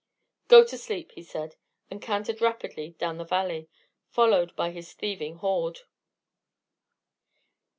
"Go 0.47 0.63
to 0.65 0.79
sleep," 0.79 1.11
he 1.11 1.21
said; 1.21 1.57
and 1.91 2.01
cantered 2.01 2.41
rapidly 2.41 2.95
down 2.97 3.19
the 3.19 3.23
valley, 3.23 3.69
followed 4.09 4.55
by 4.55 4.71
his 4.71 4.93
thieving 4.93 5.35
horde. 5.35 5.81